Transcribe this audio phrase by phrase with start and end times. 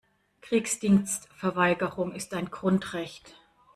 [0.41, 3.35] Kriegsdienstverweigerung ist ein Grundrecht.